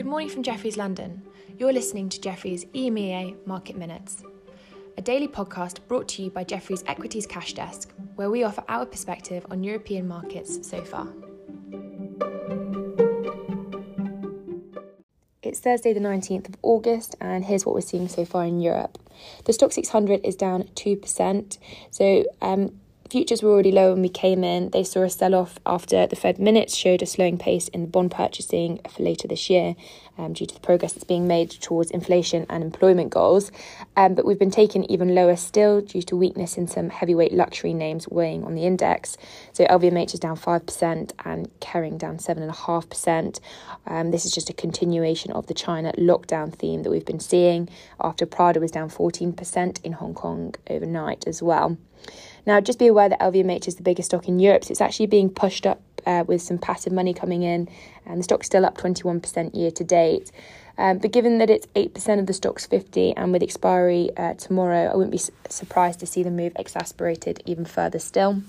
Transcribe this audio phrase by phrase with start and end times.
[0.00, 1.20] Good morning from Jefferies London.
[1.58, 4.22] You're listening to Jefferies EMEA Market Minutes,
[4.96, 8.86] a daily podcast brought to you by Jefferies Equities Cash Desk, where we offer our
[8.86, 11.06] perspective on European markets so far.
[15.42, 18.96] It's Thursday, the 19th of August, and here's what we're seeing so far in Europe.
[19.44, 21.58] The Stoxx 600 is down 2%.
[21.90, 22.79] So, um,
[23.10, 24.70] Futures were already low when we came in.
[24.70, 27.88] They saw a sell off after the Fed minutes showed a slowing pace in the
[27.88, 29.74] bond purchasing for later this year
[30.16, 33.50] um, due to the progress that's being made towards inflation and employment goals.
[33.96, 37.74] Um, but we've been taken even lower still due to weakness in some heavyweight luxury
[37.74, 39.16] names weighing on the index.
[39.52, 43.40] So LVMH is down 5% and Kering down 7.5%.
[43.88, 47.68] Um, this is just a continuation of the China lockdown theme that we've been seeing
[47.98, 51.76] after Prada was down 14% in Hong Kong overnight as well.
[52.46, 55.06] Now, just be aware that LVMH is the biggest stock in Europe, so it's actually
[55.06, 57.68] being pushed up uh, with some passive money coming in,
[58.06, 60.30] and the stock's still up 21% year to date.
[60.78, 64.90] Um, but given that it's 8% of the Stoxx 50 and with expiry uh, tomorrow,
[64.90, 68.42] I wouldn't be su- surprised to see the move exasperated even further still.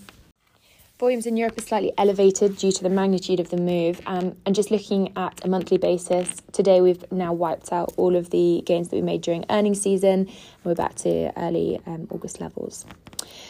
[0.98, 4.00] Volumes in Europe are slightly elevated due to the magnitude of the move.
[4.06, 8.30] Um, and just looking at a monthly basis, today we've now wiped out all of
[8.30, 10.30] the gains that we made during earnings season.
[10.64, 12.86] We're back to early um, August levels.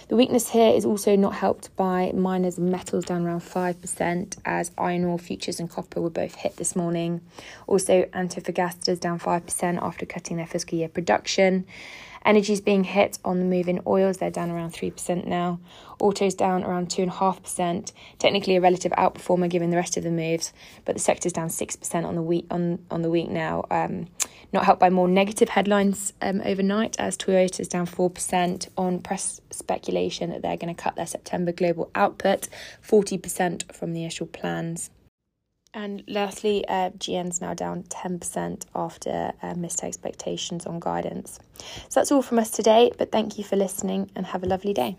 [0.07, 5.05] The weakness here is also not helped by miners metals down around 5% as iron
[5.05, 7.21] ore futures and copper were both hit this morning.
[7.65, 11.65] Also, Antofagasta is down 5% after cutting their fiscal year production.
[12.23, 15.59] Energy is being hit on the move in oils, they're down around 3% now.
[15.99, 20.53] Auto's down around 2.5%, technically a relative outperformer given the rest of the moves,
[20.85, 23.65] but the sector's down 6% on the week on, on the week now.
[23.71, 24.07] Um,
[24.53, 30.29] not helped by more negative headlines um, overnight, as Toyota's down 4% on press speculation
[30.29, 32.47] that they're going to cut their September global output
[32.85, 34.89] 40% from the initial plans.
[35.73, 41.39] And lastly, uh, GN's now down 10% after uh, missed expectations on guidance.
[41.87, 44.73] So that's all from us today, but thank you for listening and have a lovely
[44.73, 44.97] day.